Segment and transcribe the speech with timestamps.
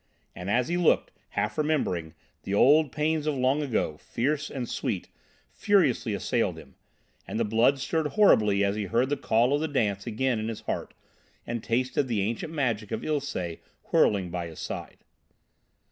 [0.33, 5.09] And, as he looked, half remembering, the old pains of long ago, fierce and sweet,
[5.51, 6.73] furiously assailed him,
[7.27, 10.47] and the blood stirred horribly as he heard the Call of the Dance again in
[10.47, 10.95] his heart
[11.45, 13.59] and tasted the ancient magic of Ilsé
[13.91, 15.03] whirling by his side.